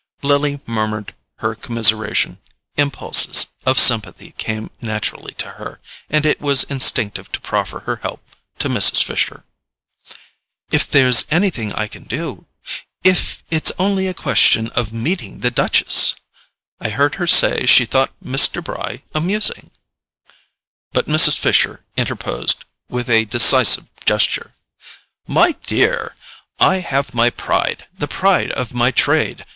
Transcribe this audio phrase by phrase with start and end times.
[0.23, 2.39] Lily murmured her commiseration.
[2.75, 8.19] Impulses of sympathy came naturally to her, and it was instinctive to proffer her help
[8.57, 9.03] to Mrs.
[9.03, 9.43] Fisher.
[10.71, 16.15] "If there's anything I can do—if it's only a question of meeting the Duchess!
[16.79, 18.63] I heard her say she thought Mr.
[18.63, 19.69] Bry amusing——"
[20.93, 21.37] But Mrs.
[21.37, 24.55] Fisher interposed with a decisive gesture.
[25.27, 26.15] "My dear,
[26.59, 29.45] I have my pride: the pride of my trade.